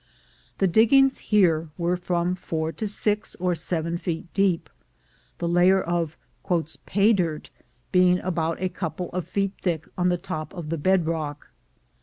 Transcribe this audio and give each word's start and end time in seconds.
The 0.57 0.65
diggings 0.65 1.19
here 1.29 1.69
were 1.77 1.95
from 1.95 2.33
four 2.33 2.71
to 2.71 2.87
six 2.87 3.35
or 3.39 3.53
seven 3.53 3.99
feet 3.99 4.33
deep; 4.33 4.67
the 5.37 5.47
layer 5.47 5.79
of 5.79 6.17
"pa3^ 6.43 7.15
dirt" 7.15 7.51
being 7.91 8.17
about 8.21 8.59
a 8.59 8.69
couple 8.69 9.11
of 9.11 9.27
feet 9.27 9.53
thick 9.61 9.85
on 9.99 10.09
the 10.09 10.17
top 10.17 10.55
of 10.55 10.69
the 10.71 10.79
bed 10.79 11.05
rock. 11.05 11.49